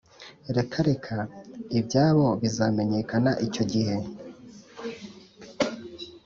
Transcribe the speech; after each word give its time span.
Reka 0.57 0.77
reka 0.89 1.15
ibyabo 1.79 2.27
bizamenyekana 2.41 3.31
icyo 3.45 3.63
gihe 3.71 3.95